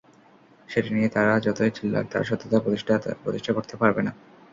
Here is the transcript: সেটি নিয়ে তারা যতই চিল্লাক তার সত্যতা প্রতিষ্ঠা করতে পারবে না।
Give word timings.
সেটি 0.69 0.89
নিয়ে 0.95 1.09
তারা 1.15 1.33
যতই 1.45 1.71
চিল্লাক 1.77 2.05
তার 2.11 2.23
সত্যতা 2.29 2.57
প্রতিষ্ঠা 3.23 3.51
করতে 3.57 3.75
পারবে 3.81 4.01
না। 4.07 4.11